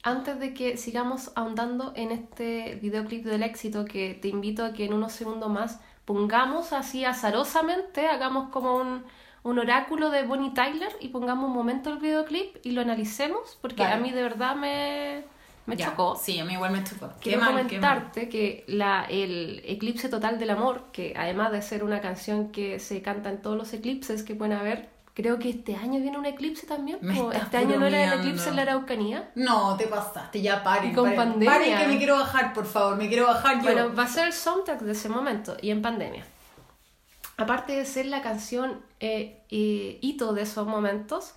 Antes 0.02 0.40
de 0.40 0.54
que 0.54 0.78
sigamos 0.78 1.32
ahondando 1.34 1.92
en 1.94 2.10
este 2.10 2.78
videoclip 2.80 3.24
del 3.24 3.42
éxito, 3.42 3.84
que 3.84 4.14
te 4.14 4.28
invito 4.28 4.64
a 4.64 4.72
que 4.72 4.86
en 4.86 4.94
unos 4.94 5.12
segundos 5.12 5.50
más 5.50 5.80
pongamos 6.06 6.72
así 6.72 7.04
azarosamente, 7.04 8.06
hagamos 8.06 8.48
como 8.48 8.76
un, 8.76 9.04
un 9.42 9.58
oráculo 9.58 10.10
de 10.10 10.22
Bonnie 10.24 10.50
Tyler 10.52 10.90
y 11.00 11.08
pongamos 11.08 11.46
un 11.48 11.54
momento 11.54 11.90
el 11.90 11.98
videoclip 11.98 12.56
y 12.64 12.72
lo 12.72 12.82
analicemos, 12.82 13.58
porque 13.60 13.82
Vale. 13.82 13.94
a 13.94 13.98
mí 13.98 14.10
de 14.10 14.22
verdad 14.22 14.54
me, 14.56 15.24
me 15.66 15.76
Ya, 15.76 15.86
chocó. 15.90 16.16
Sí, 16.20 16.38
a 16.38 16.44
mí 16.44 16.52
igual 16.54 16.72
me 16.72 16.84
chocó. 16.84 17.08
Qué 17.20 17.30
Quiero 17.30 17.40
mal, 17.40 17.66
qué 17.66 17.78
mal. 17.78 17.94
comentarte 17.94 18.28
que 18.28 18.64
la, 18.66 19.04
el 19.08 19.62
Eclipse 19.64 20.08
Total 20.08 20.38
del 20.38 20.50
Amor, 20.50 20.84
que 20.92 21.14
además 21.16 21.52
de 21.52 21.62
ser 21.62 21.84
una 21.84 22.00
canción 22.00 22.50
que 22.52 22.78
se 22.78 23.00
canta 23.02 23.30
en 23.30 23.40
todos 23.40 23.56
los 23.56 23.72
eclipses 23.72 24.22
que 24.22 24.34
pueden 24.34 24.56
haber, 24.56 24.88
creo 25.14 25.38
que 25.38 25.50
este 25.50 25.74
año 25.76 26.00
viene 26.00 26.16
un 26.18 26.26
eclipse 26.26 26.66
también. 26.66 26.98
O 27.18 27.32
este 27.32 27.56
año 27.56 27.78
no 27.78 27.86
era 27.86 28.12
el 28.12 28.20
eclipse 28.20 28.48
en 28.50 28.56
la 28.56 28.62
Araucanía. 28.62 29.30
No, 29.34 29.76
te 29.76 29.86
pasaste, 29.86 30.40
ya 30.42 30.62
paren. 30.62 30.90
Y 30.90 30.94
con 30.94 31.04
paren, 31.04 31.16
pandemia. 31.32 31.50
Paren 31.50 31.78
que 31.78 31.86
me 31.88 31.98
quiero 31.98 32.16
bajar, 32.16 32.52
por 32.52 32.66
favor, 32.66 32.96
me 32.96 33.08
quiero 33.08 33.26
bajar 33.26 33.56
yo. 33.56 33.62
Bueno, 33.62 33.94
va 33.94 34.02
a 34.04 34.08
ser 34.08 34.26
el 34.26 34.32
soundtrack 34.32 34.80
de 34.80 34.92
ese 34.92 35.08
momento 35.08 35.56
y 35.62 35.70
en 35.70 35.80
pandemia. 35.82 36.24
Aparte 37.40 37.72
de 37.74 37.84
ser 37.84 38.06
la 38.06 38.22
canción 38.22 38.80
eh, 39.00 39.40
eh, 39.50 39.98
hito 40.02 40.32
de 40.34 40.42
esos 40.42 40.66
momentos, 40.66 41.34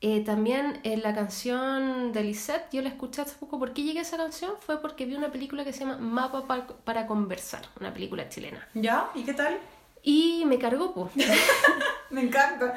eh, 0.00 0.22
también 0.24 0.78
en 0.84 1.02
la 1.02 1.14
canción 1.14 2.12
de 2.12 2.22
Lisette, 2.22 2.68
yo 2.72 2.82
la 2.82 2.88
escuché 2.90 3.22
hace 3.22 3.34
poco. 3.36 3.58
¿Por 3.58 3.72
qué 3.72 3.82
llegué 3.82 3.98
a 4.00 4.02
esa 4.02 4.16
canción? 4.16 4.52
Fue 4.60 4.80
porque 4.80 5.06
vi 5.06 5.14
una 5.14 5.32
película 5.32 5.64
que 5.64 5.72
se 5.72 5.80
llama 5.80 5.96
Mapa 5.98 6.46
pa- 6.46 6.66
para 6.84 7.06
Conversar, 7.06 7.62
una 7.80 7.92
película 7.92 8.28
chilena. 8.28 8.66
¿Ya? 8.74 9.10
¿Y 9.14 9.22
qué 9.24 9.32
tal? 9.34 9.58
Y 10.02 10.44
me 10.46 10.58
cargó, 10.58 10.94
pues. 10.94 11.10
Me 12.10 12.22
encanta. 12.22 12.74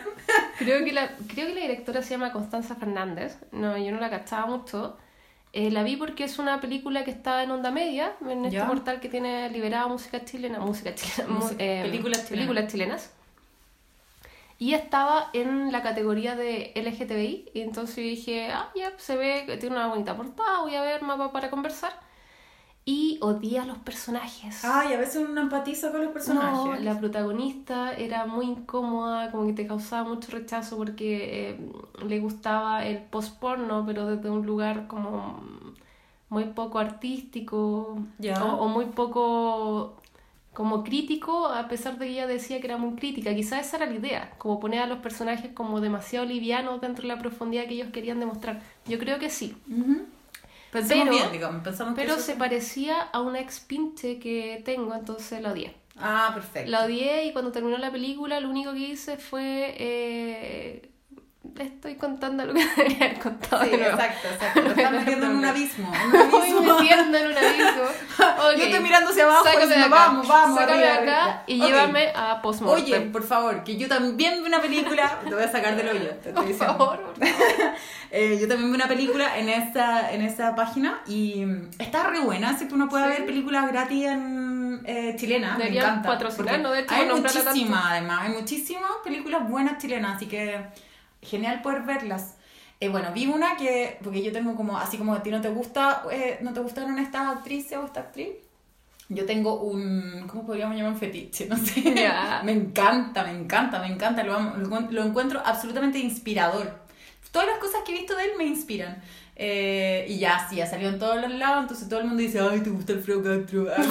Creo 0.57 0.83
que, 0.83 0.91
la, 0.91 1.15
creo 1.27 1.47
que 1.47 1.55
la 1.55 1.61
directora 1.61 2.01
se 2.01 2.09
llama 2.09 2.33
Constanza 2.33 2.75
Fernández. 2.75 3.37
No, 3.53 3.77
yo 3.77 3.91
no 3.91 3.99
la 4.01 4.09
cachaba 4.09 4.45
mucho. 4.47 4.97
Eh, 5.53 5.69
la 5.69 5.83
vi 5.83 5.97
porque 5.97 6.23
es 6.23 6.39
una 6.39 6.61
película 6.61 7.03
que 7.03 7.11
está 7.11 7.43
en 7.43 7.51
Onda 7.51 7.71
Media, 7.71 8.13
en 8.21 8.45
este 8.45 8.57
Ya. 8.57 8.67
portal 8.67 9.01
que 9.01 9.09
tiene 9.09 9.49
liberada 9.49 9.87
música 9.87 10.23
chilena, 10.23 10.59
música 10.59 10.95
chilena, 10.95 11.33
Música- 11.33 11.61
eh, 11.63 11.81
películas 11.83 12.19
chilenas. 12.19 12.29
películas 12.29 12.71
chilenas. 12.71 13.13
Y 14.57 14.75
estaba 14.75 15.29
en 15.33 15.71
la 15.71 15.81
categoría 15.81 16.35
de 16.35 16.71
LGTBI, 16.75 17.49
y 17.53 17.61
entonces 17.61 17.95
dije, 17.97 18.51
ah, 18.53 18.69
ya, 18.75 18.93
se 18.97 19.17
ve 19.17 19.43
que 19.47 19.57
tiene 19.57 19.75
una 19.75 19.87
bonita 19.87 20.15
portada, 20.15 20.59
voy 20.61 20.75
a 20.75 20.81
ver 20.83 21.01
mapa 21.01 21.31
para 21.31 21.49
conversar. 21.49 21.99
Y 22.83 23.19
odié 23.21 23.59
a 23.59 23.65
los 23.65 23.77
personajes. 23.77 24.65
Ay, 24.65 24.93
a 24.93 24.97
veces 24.97 25.23
uno 25.27 25.39
empatiza 25.39 25.91
con 25.91 26.03
los 26.03 26.11
personajes. 26.11 26.79
No, 26.79 26.79
la 26.79 26.99
protagonista 26.99 27.93
era 27.93 28.25
muy 28.25 28.47
incómoda, 28.47 29.29
como 29.31 29.45
que 29.45 29.53
te 29.53 29.67
causaba 29.67 30.09
mucho 30.09 30.31
rechazo 30.31 30.77
porque 30.77 31.51
eh, 31.51 31.59
le 32.07 32.19
gustaba 32.19 32.83
el 32.85 32.97
post-porno, 32.97 33.83
pero 33.85 34.07
desde 34.07 34.29
un 34.31 34.45
lugar 34.45 34.87
como 34.87 35.43
muy 36.29 36.45
poco 36.45 36.79
artístico 36.79 37.99
o, 38.19 38.45
o 38.45 38.67
muy 38.67 38.85
poco 38.85 39.97
como 40.53 40.83
crítico, 40.83 41.47
a 41.47 41.67
pesar 41.67 41.97
de 41.97 42.05
que 42.07 42.11
ella 42.11 42.27
decía 42.27 42.59
que 42.59 42.67
era 42.67 42.77
muy 42.77 42.95
crítica. 42.95 43.33
Quizás 43.33 43.67
esa 43.67 43.77
era 43.77 43.85
la 43.85 43.95
idea, 43.95 44.33
como 44.37 44.59
poner 44.59 44.81
a 44.81 44.87
los 44.87 44.99
personajes 44.99 45.51
como 45.53 45.79
demasiado 45.81 46.25
livianos 46.25 46.81
dentro 46.81 47.03
de 47.03 47.07
la 47.09 47.19
profundidad 47.19 47.65
que 47.67 47.75
ellos 47.75 47.89
querían 47.91 48.19
demostrar. 48.19 48.61
Yo 48.85 48.99
creo 48.99 49.19
que 49.19 49.29
sí. 49.29 49.55
Pensamos 50.71 51.03
Pero- 51.05 51.17
bien, 51.17 51.31
digamos. 51.31 51.63
Pensamos 51.63 51.93
Pero 51.95 52.17
se 52.17 52.35
parecía 52.35 53.01
a 53.01 53.19
una 53.21 53.39
ex 53.39 53.59
pinche 53.59 54.19
que 54.19 54.61
tengo, 54.63 54.95
entonces 54.95 55.41
la 55.41 55.51
odié. 55.51 55.75
Ah, 55.97 56.31
perfecto. 56.33 56.71
La 56.71 56.85
odié 56.85 57.25
y 57.25 57.33
cuando 57.33 57.51
terminó 57.51 57.77
la 57.77 57.91
película 57.91 58.39
lo 58.39 58.49
único 58.49 58.71
que 58.73 58.79
hice 58.79 59.17
fue... 59.17 59.75
Eh, 59.77 60.87
estoy 61.59 61.95
contando 61.95 62.45
lo 62.45 62.53
que 62.53 62.65
debería 62.75 63.05
haber 63.05 63.19
contado 63.19 63.63
Sí, 63.63 63.69
de 63.71 63.77
nuevo. 63.77 63.93
exacto, 63.93 64.27
exacto. 64.27 64.61
Te 64.61 64.69
estás 64.81 64.91
metiendo 64.91 65.25
en 65.27 65.35
un 65.35 65.45
abismo. 65.45 65.91
en 65.93 66.09
un 66.09 66.15
abismo. 66.35 66.61
metiendo 66.79 67.17
en 67.17 67.27
un 67.27 67.37
abismo. 67.37 67.83
Ok. 67.83 68.57
Yo 68.57 68.63
estoy 68.65 68.79
mirando 68.79 69.09
hacia 69.11 69.23
abajo 69.23 69.43
Sácame 69.43 69.65
diciendo, 69.65 69.87
acá. 69.95 70.05
vamos, 70.05 70.27
vamos, 70.27 70.59
Sácame 70.59 70.83
arriba, 70.85 70.93
acá 71.03 71.23
arriba. 71.23 71.43
y 71.47 71.61
Ok. 71.61 71.67
llévame 71.67 72.11
a 72.15 72.41
Postmortem. 72.41 72.83
Oye, 72.85 72.99
por 73.11 73.23
favor, 73.23 73.63
que 73.63 73.77
yo 73.77 73.87
también 73.87 74.41
vi 74.41 74.47
una 74.47 74.61
película. 74.61 75.19
Te 75.27 75.33
voy 75.33 75.43
a 75.43 75.51
sacar 75.51 75.75
del 75.75 75.89
hoyo. 75.89 76.09
Te 76.23 76.29
estoy 76.29 76.53
por 76.53 76.67
favor. 76.67 76.99
por 77.13 77.27
favor. 77.27 77.71
Eh, 78.13 78.37
yo 78.41 78.47
también 78.47 78.69
vi 78.71 78.75
una 78.75 78.87
película 78.89 79.37
en 79.37 79.47
esa, 79.49 80.11
en 80.11 80.21
esa 80.21 80.53
página 80.55 81.01
y 81.07 81.45
está 81.79 82.07
re 82.07 82.19
buena, 82.19 82.49
así 82.49 82.67
que 82.67 82.73
uno 82.73 82.89
puede 82.89 83.05
Sí. 83.05 83.09
ver 83.11 83.25
películas 83.25 83.67
gratis 83.71 84.05
en 84.05 84.81
eh, 84.85 85.15
chilenas. 85.17 85.57
Me 85.57 85.69
encanta. 85.69 86.09
patrocinarnos, 86.09 86.73
de 86.73 86.79
hecho, 86.81 86.93
hay 86.93 87.05
muchísimas, 87.07 87.85
además, 87.85 88.19
hay 88.23 88.29
muchísimas 88.33 88.91
películas 89.03 89.47
buenas 89.49 89.77
chilenas, 89.77 90.17
así 90.17 90.25
que 90.27 90.59
genial 91.21 91.61
poder 91.61 91.83
verlas. 91.83 92.35
Eh, 92.79 92.89
bueno, 92.89 93.11
vi 93.13 93.27
una 93.27 93.57
que, 93.57 93.99
porque 94.03 94.23
yo 94.23 94.31
tengo 94.31 94.55
como, 94.55 94.77
así 94.77 94.97
como 94.97 95.13
a 95.13 95.21
ti 95.21 95.29
no 95.29 95.41
te 95.41 95.49
gusta, 95.49 96.03
eh, 96.11 96.39
no 96.41 96.53
te 96.53 96.61
gustaron 96.61 96.97
estas 96.97 97.37
actrices 97.37 97.77
o 97.77 97.85
esta 97.85 97.99
actriz, 97.99 98.29
yo 99.07 99.25
tengo 99.25 99.61
un, 99.61 100.25
¿cómo 100.27 100.45
podríamos 100.45 100.75
llamar 100.75 100.93
un 100.93 100.99
fetiche? 100.99 101.45
No 101.49 101.57
sé. 101.57 101.81
Me 102.43 102.51
encanta, 102.51 103.23
me 103.23 103.31
encanta, 103.31 103.79
me 103.79 103.87
encanta, 103.87 104.23
lo, 104.23 104.39
lo 104.57 105.03
encuentro 105.03 105.41
absolutamente 105.45 105.99
inspirador. 105.99 106.81
Todas 107.31 107.47
las 107.47 107.59
cosas 107.59 107.81
que 107.85 107.93
he 107.93 107.99
visto 107.99 108.15
de 108.15 108.25
él 108.25 108.31
me 108.37 108.45
inspiran. 108.45 109.01
Eh, 109.35 110.05
y 110.09 110.19
ya, 110.19 110.45
sí, 110.49 110.61
ha 110.61 110.67
salido 110.67 110.89
en 110.91 110.99
todos 110.99 111.19
los 111.19 111.31
lados, 111.31 111.61
entonces 111.63 111.89
todo 111.89 111.99
el 111.99 112.05
mundo 112.07 112.21
dice, 112.21 112.39
ay, 112.39 112.59
¿te 112.59 112.69
gusta 112.69 112.93
Alfredo 112.93 113.23
Castro? 113.23 113.71
es 113.75 113.87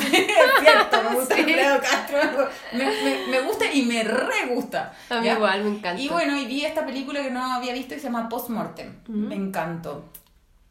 cierto, 0.61 1.03
me 1.11 1.15
gusta 1.17 1.35
Sí. 1.37 1.41
Alfredo 1.43 1.81
Castro. 1.81 2.49
Me, 2.73 2.85
me, 2.85 3.27
me 3.31 3.41
gusta 3.43 3.73
y 3.73 3.83
me 3.83 4.05
re 4.05 4.55
gusta. 4.55 4.93
A 5.09 5.19
mí 5.21 5.27
¿ya? 5.27 5.35
igual, 5.35 5.65
me 5.65 5.71
encanta. 5.71 6.01
Y 6.01 6.09
bueno, 6.09 6.37
y 6.37 6.47
vi 6.47 6.65
esta 6.65 6.87
película 6.87 7.21
que 7.23 7.31
no 7.31 7.43
había 7.53 7.73
visto 7.73 7.95
que 7.95 8.01
se 8.01 8.07
llama 8.07 8.29
Postmortem. 8.29 8.93
Me 9.09 9.35
encantó. 9.35 10.05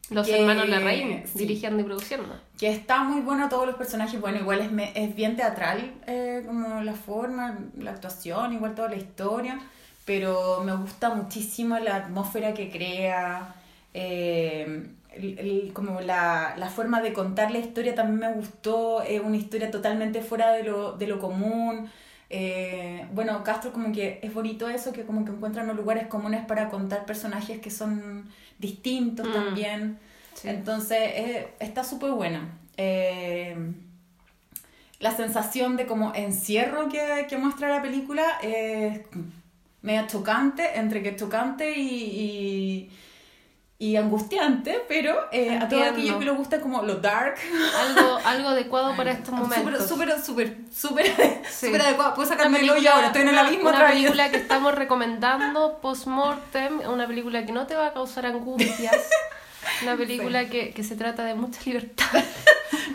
Los 0.08 0.26
que- 0.26 0.40
hermanos 0.40 0.68
Larraín 0.68 1.22
sí. 1.30 1.38
dirigiendo 1.40 1.80
y 1.82 1.84
produciendo. 1.84 2.34
Que 2.58 2.70
está 2.72 3.02
muy 3.04 3.20
bueno 3.20 3.48
todos 3.48 3.66
los 3.66 3.76
personajes. 3.76 4.20
Bueno, 4.20 4.38
igual 4.38 4.60
es, 4.60 4.72
me- 4.72 4.92
es 4.94 5.14
bien 5.14 5.36
teatral, 5.36 5.92
eh, 6.06 6.42
como 6.46 6.80
la 6.82 6.94
forma, 6.94 7.58
la 7.78 7.90
actuación, 7.92 8.52
igual 8.54 8.74
toda 8.74 8.88
la 8.88 8.96
historia. 8.96 9.60
Pero 10.06 10.62
me 10.64 10.74
gusta 10.74 11.10
muchísimo 11.14 11.78
la 11.78 11.96
atmósfera 11.96 12.54
que 12.54 12.70
crea. 12.70 13.54
Eh, 13.94 14.86
el- 15.12 15.38
el- 15.38 15.72
como 15.72 16.00
la, 16.00 16.54
la 16.56 16.68
forma 16.70 17.00
de 17.00 17.12
contar 17.12 17.50
la 17.50 17.58
historia 17.58 17.94
también 17.94 18.18
me 18.30 18.32
gustó. 18.36 19.02
Es 19.02 19.20
una 19.20 19.36
historia 19.36 19.70
totalmente 19.70 20.22
fuera 20.22 20.52
de 20.52 20.64
lo, 20.64 20.92
de 20.92 21.06
lo 21.06 21.18
común. 21.18 21.90
Eh, 22.32 23.06
bueno, 23.12 23.42
Castro 23.42 23.72
como 23.72 23.92
que 23.92 24.20
es 24.22 24.32
bonito 24.32 24.68
eso, 24.68 24.92
que 24.92 25.04
como 25.04 25.24
que 25.24 25.32
encuentran 25.32 25.66
los 25.66 25.76
lugares 25.76 26.06
comunes 26.06 26.44
para 26.46 26.68
contar 26.68 27.04
personajes 27.04 27.58
que 27.60 27.70
son 27.70 28.28
distintos 28.58 29.26
Mm. 29.28 29.32
también. 29.32 29.98
Sí. 30.34 30.48
Entonces, 30.48 30.98
eh, 31.00 31.48
está 31.58 31.82
súper 31.82 32.12
buena. 32.12 32.56
Eh, 32.76 33.56
la 35.00 35.16
sensación 35.16 35.76
de 35.76 35.86
como 35.86 36.14
encierro 36.14 36.88
que, 36.88 37.26
que 37.28 37.36
muestra 37.38 37.68
la 37.68 37.82
película 37.82 38.22
es 38.42 39.00
media 39.82 40.06
chocante, 40.06 40.78
entre 40.78 41.02
que 41.02 41.16
chocante 41.16 41.72
y, 41.78 41.88
y, 41.90 42.90
y 43.80 43.96
angustiante, 43.96 44.84
pero 44.88 45.16
eh, 45.32 45.56
a 45.58 45.66
todos 45.66 45.82
aquellos 45.88 46.18
que 46.18 46.26
les 46.26 46.36
gusta 46.36 46.60
como 46.60 46.82
lo 46.82 46.96
dark, 46.96 47.36
Algo, 47.80 48.18
algo 48.26 48.48
adecuado 48.50 48.94
para 48.94 49.10
estos 49.12 49.32
momentos. 49.34 49.88
súper, 49.88 50.20
súper, 50.20 50.56
súper, 50.70 51.06
Sí. 51.50 51.66
súper 51.66 51.80
adecuado. 51.82 52.14
Puedo 52.14 52.28
sacarme 52.28 52.60
el 52.60 52.68
hoyo 52.68 52.92
ahora, 52.92 53.06
estoy 53.06 53.22
en 53.22 53.28
el 53.28 53.34
una- 53.34 53.46
abismo 53.46 53.62
Una 53.68 53.78
otra 53.78 53.84
vez. 53.88 53.94
película 53.96 54.30
que 54.30 54.36
estamos 54.44 54.74
recomendando, 54.74 55.78
Postmortem, 55.80 56.80
una 56.90 57.06
película 57.06 57.46
que 57.46 57.52
no 57.52 57.66
te 57.66 57.74
va 57.74 57.86
a 57.86 57.92
causar 57.94 58.26
angustias. 58.26 59.08
Una 59.82 59.96
película 59.96 60.46
que, 60.50 60.72
que 60.74 60.84
se 60.84 60.94
trata 60.94 61.24
de 61.24 61.34
mucha 61.34 61.60
libertad. 61.64 62.22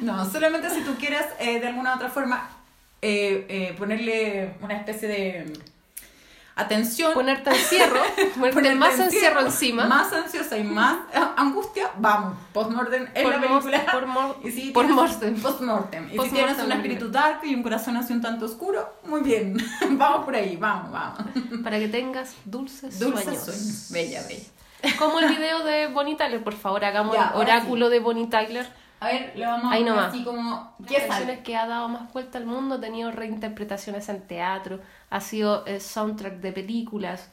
No, 0.01 0.23
solamente 0.29 0.69
si 0.69 0.81
tú 0.81 0.95
quieres 0.99 1.25
eh, 1.39 1.59
de 1.59 1.67
alguna 1.67 1.93
u 1.93 1.95
otra 1.95 2.09
forma 2.09 2.47
eh, 3.01 3.45
eh, 3.49 3.75
ponerle 3.77 4.53
una 4.61 4.75
especie 4.77 5.07
de 5.07 5.53
atención. 6.55 7.13
Ponerte 7.13 7.49
encierro, 7.49 7.99
ponerte 8.15 8.53
ponerte 8.53 8.75
más 8.75 8.99
encierro 8.99 9.41
encima. 9.41 9.85
Más 9.85 10.11
ansiosa 10.13 10.57
y 10.57 10.63
más 10.63 10.97
eh, 11.13 11.19
angustia, 11.37 11.91
vamos. 11.97 12.37
Postmortem 12.53 13.07
es 13.13 13.23
Por 13.23 13.33
la 13.33 13.41
película. 13.41 13.85
por 13.91 14.37
y 14.47 14.51
si 14.51 14.71
por 14.71 14.87
mortem. 14.87 15.39
Postmortem. 15.41 16.09
Y 16.13 16.19
si 16.19 16.29
tienes 16.29 16.57
un 16.59 16.71
espíritu 16.71 17.09
dark 17.09 17.39
y 17.43 17.53
un 17.55 17.63
corazón 17.63 17.97
así 17.97 18.13
un 18.13 18.21
tanto 18.21 18.45
oscuro, 18.45 18.99
muy 19.03 19.21
bien. 19.21 19.57
vamos 19.91 20.25
por 20.25 20.35
ahí, 20.35 20.55
vamos, 20.55 20.91
vamos. 20.91 21.19
Para 21.63 21.79
que 21.79 21.87
tengas 21.87 22.33
dulces, 22.45 22.99
Dulces 22.99 23.23
sueños. 23.23 23.43
sueños. 23.43 23.87
Bella, 23.91 24.23
bella. 24.27 24.97
Como 24.99 25.19
el 25.19 25.29
video 25.29 25.63
de 25.63 25.87
Bonnie 25.87 26.15
Tyler, 26.15 26.43
por 26.43 26.53
favor, 26.53 26.85
hagamos 26.85 27.15
Ya, 27.15 27.31
el 27.33 27.41
oráculo 27.41 27.89
de 27.89 27.99
Bonnie 27.99 28.27
Tyler. 28.27 28.67
A 28.99 29.07
ver, 29.07 29.33
le 29.35 29.45
vamos 29.45 29.71
Ahí 29.71 29.83
a 29.83 29.85
nomás. 29.85 30.09
así 30.09 30.23
como. 30.23 30.75
Las 30.79 30.87
¿Qué 30.87 30.95
canciones 30.95 31.39
que 31.43 31.55
ha 31.55 31.67
dado 31.67 31.89
más 31.89 32.11
vuelta 32.13 32.37
al 32.37 32.45
mundo, 32.45 32.75
ha 32.75 32.79
tenido 32.81 33.11
reinterpretaciones 33.11 34.09
en 34.09 34.27
teatro, 34.27 34.79
ha 35.09 35.21
sido 35.21 35.65
eh, 35.65 35.79
soundtrack 35.79 36.35
de 36.39 36.51
películas, 36.53 37.29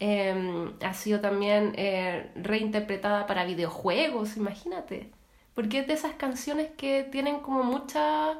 eh, 0.00 0.70
ha 0.84 0.94
sido 0.94 1.20
también 1.20 1.72
eh, 1.76 2.30
reinterpretada 2.36 3.26
para 3.26 3.44
videojuegos, 3.44 4.36
imagínate. 4.36 5.10
porque 5.54 5.80
es 5.80 5.86
de 5.86 5.94
esas 5.94 6.14
canciones 6.14 6.70
que 6.76 7.04
tienen 7.04 7.40
como 7.40 7.62
mucha 7.64 8.34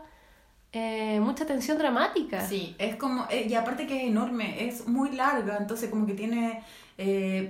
eh, 0.73 1.21
mucha 1.21 1.47
tensión 1.47 1.78
dramática. 1.78 2.40
Sí, 2.49 2.75
es 2.78 2.97
como, 2.97 3.26
eh, 3.31 3.47
y 3.49 3.54
aparte 3.54 3.87
que 3.87 3.97
es 4.02 4.09
enorme, 4.11 4.66
es 4.66 4.87
muy 4.88 5.12
larga, 5.12 5.57
entonces 5.59 5.90
como 5.90 6.07
que 6.07 6.14
tiene 6.14 6.64
eh, 6.99 7.49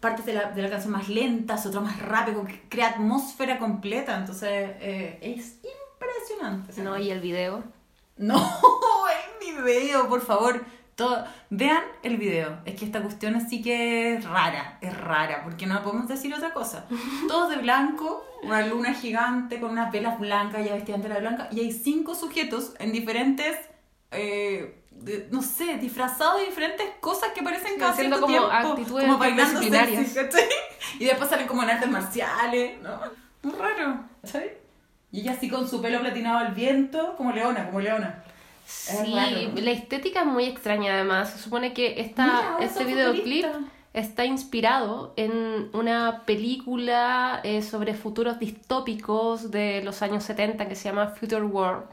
partes 0.00 0.26
de 0.26 0.34
la, 0.34 0.50
de 0.50 0.62
la 0.62 0.70
canción 0.70 0.92
más 0.92 1.08
lentas, 1.08 1.66
otras 1.66 1.82
más 1.82 2.00
rápidas, 2.00 2.40
crea 2.68 2.88
atmósfera 2.90 3.58
completa, 3.58 4.16
entonces 4.16 4.48
eh, 4.80 5.18
es 5.22 5.58
impresionante. 5.64 6.82
No, 6.82 6.98
y 6.98 7.10
el 7.10 7.20
video. 7.20 7.64
No, 8.20 8.36
el 9.48 9.64
video, 9.64 10.06
por 10.06 10.20
favor. 10.20 10.62
Todo, 10.94 11.24
vean 11.48 11.82
el 12.02 12.18
video. 12.18 12.58
Es 12.66 12.74
que 12.74 12.84
esta 12.84 13.00
cuestión 13.00 13.34
así 13.34 13.62
que 13.62 14.12
es 14.12 14.24
rara, 14.24 14.76
es 14.82 14.94
rara, 14.94 15.42
porque 15.42 15.64
no 15.64 15.82
podemos 15.82 16.06
decir 16.06 16.34
otra 16.34 16.52
cosa. 16.52 16.86
Todos 17.28 17.48
de 17.48 17.56
blanco, 17.56 18.22
una 18.42 18.66
luna 18.66 18.92
gigante 18.92 19.58
con 19.58 19.70
unas 19.70 19.90
velas 19.90 20.20
blancas, 20.20 20.66
ya 20.66 20.74
vestida 20.74 20.96
entera 20.96 21.14
de 21.14 21.22
blanca, 21.22 21.48
y 21.50 21.60
hay 21.60 21.72
cinco 21.72 22.14
sujetos 22.14 22.74
en 22.78 22.92
diferentes, 22.92 23.56
eh, 24.10 24.79
de- 24.90 25.28
no 25.30 25.42
sé, 25.42 25.78
disfrazados 25.78 26.40
de 26.40 26.46
diferentes 26.46 26.86
cosas 27.00 27.30
que 27.32 27.42
parecen 27.42 27.82
Haciendo 27.82 28.16
cierto 28.16 28.20
como 28.20 28.26
tiempo, 28.48 28.50
actitudes 28.70 29.04
como 29.06 29.18
bailando 29.18 29.60
disciplinarias. 29.60 30.08
sexy, 30.08 30.14
¿cachai? 30.26 30.48
Y 30.98 31.04
después 31.04 31.30
salen 31.30 31.46
como 31.46 31.62
en 31.62 31.70
artes 31.70 31.88
marciales, 31.90 32.80
¿no? 32.82 33.00
Muy 33.42 33.54
raro, 33.54 34.00
¿cachai? 34.22 34.52
Y 35.12 35.20
ella 35.20 35.32
así 35.32 35.48
con 35.48 35.68
su 35.68 35.80
pelo 35.80 36.00
platinado 36.00 36.38
al 36.38 36.54
viento, 36.54 37.14
como 37.16 37.32
leona, 37.32 37.66
como 37.66 37.80
leona. 37.80 38.22
Sí, 38.66 39.12
la 39.56 39.70
estética 39.72 40.20
es 40.20 40.26
muy 40.26 40.44
extraña 40.44 40.92
además. 40.94 41.30
Se 41.30 41.38
supone 41.38 41.72
que 41.72 42.00
esta, 42.00 42.56
este 42.60 42.84
videoclip 42.84 43.44
está 43.92 44.24
inspirado 44.24 45.12
en 45.16 45.70
una 45.72 46.22
película 46.24 47.40
eh, 47.42 47.62
sobre 47.62 47.94
futuros 47.94 48.38
distópicos 48.38 49.50
de 49.50 49.82
los 49.82 50.02
años 50.02 50.22
70 50.22 50.68
que 50.68 50.76
se 50.76 50.84
llama 50.88 51.08
Future 51.08 51.42
World 51.42 51.86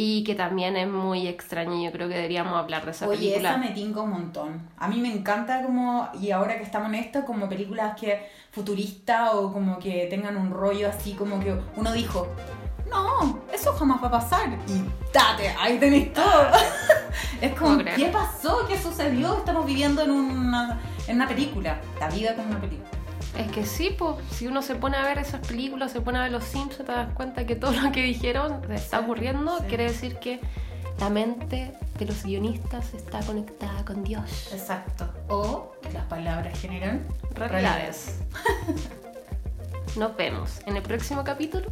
y 0.00 0.22
que 0.22 0.36
también 0.36 0.76
es 0.76 0.86
muy 0.86 1.26
extraña 1.26 1.74
y 1.74 1.84
yo 1.84 1.90
creo 1.90 2.08
que 2.08 2.14
deberíamos 2.14 2.54
hablar 2.54 2.84
de 2.84 2.92
esa 2.92 3.08
Oye, 3.08 3.18
película. 3.18 3.48
esa 3.48 3.58
me 3.58 3.70
tinca 3.70 4.00
un 4.00 4.10
montón. 4.10 4.70
A 4.76 4.86
mí 4.86 5.00
me 5.00 5.12
encanta 5.12 5.60
como, 5.60 6.08
y 6.20 6.30
ahora 6.30 6.56
que 6.56 6.62
estamos 6.62 6.90
en 6.90 6.94
esto, 6.94 7.24
como 7.24 7.48
películas 7.48 7.98
que 7.98 8.28
futuristas 8.52 9.30
o 9.34 9.52
como 9.52 9.80
que 9.80 10.06
tengan 10.08 10.36
un 10.36 10.52
rollo 10.52 10.88
así 10.88 11.14
como 11.14 11.40
que 11.40 11.52
uno 11.74 11.92
dijo, 11.92 12.28
no, 12.88 13.40
eso 13.52 13.72
jamás 13.72 14.00
va 14.00 14.06
a 14.06 14.12
pasar. 14.12 14.50
Y 14.68 14.84
date, 15.12 15.52
ahí 15.58 15.78
tenéis 15.78 16.12
todo. 16.12 16.46
es 17.40 17.58
como. 17.58 17.78
¿qué 17.78 18.06
pasó? 18.12 18.68
¿Qué 18.68 18.78
sucedió? 18.78 19.38
Estamos 19.38 19.66
viviendo 19.66 20.02
en 20.02 20.12
una, 20.12 20.78
en 21.08 21.16
una 21.16 21.26
película. 21.26 21.80
La 21.98 22.08
vida 22.08 22.36
como 22.36 22.50
una 22.50 22.60
película. 22.60 22.97
Es 23.38 23.50
que 23.52 23.64
sí, 23.64 23.94
pues, 23.96 24.16
si 24.32 24.48
uno 24.48 24.62
se 24.62 24.74
pone 24.74 24.96
a 24.96 25.02
ver 25.02 25.18
esas 25.18 25.46
películas, 25.46 25.92
se 25.92 26.00
pone 26.00 26.18
a 26.18 26.22
ver 26.22 26.32
los 26.32 26.44
Simpsons, 26.44 26.84
te 26.84 26.92
das 26.92 27.14
cuenta 27.14 27.46
que 27.46 27.54
todo 27.54 27.72
lo 27.80 27.92
que 27.92 28.02
dijeron 28.02 28.60
está 28.72 29.00
ocurriendo, 29.00 29.58
sí. 29.58 29.64
quiere 29.68 29.84
decir 29.84 30.18
que 30.18 30.40
la 30.98 31.08
mente 31.08 31.72
de 31.98 32.04
los 32.04 32.24
guionistas 32.24 32.92
está 32.94 33.20
conectada 33.20 33.84
con 33.84 34.02
Dios. 34.02 34.50
Exacto. 34.52 35.08
O 35.28 35.72
las 35.92 36.04
palabras 36.06 36.58
generan 36.58 37.06
Realidades. 37.34 38.18
Nos 39.96 40.16
vemos 40.16 40.60
en 40.66 40.76
el 40.76 40.82
próximo 40.82 41.22
capítulo 41.22 41.70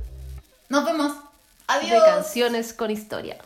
Nos 0.68 0.84
vemos. 0.84 1.12
de 1.12 1.18
Adiós. 1.66 2.02
Canciones 2.04 2.72
con 2.72 2.92
Historia. 2.92 3.38